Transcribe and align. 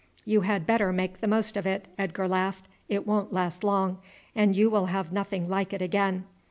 "You 0.25 0.41
had 0.41 0.65
better 0.65 0.91
make 0.91 1.21
the 1.21 1.27
most 1.27 1.55
of 1.55 1.67
it," 1.67 1.87
Edgar 1.95 2.27
laughed, 2.27 2.67
"it 2.89 3.05
won't 3.05 3.31
last 3.31 3.63
long; 3.63 3.99
and 4.35 4.55
you 4.55 4.67
will 4.67 4.87
have 4.87 5.11
nothing 5.11 5.47
like 5.47 5.73
it 5.73 5.81
again. 5.83 6.25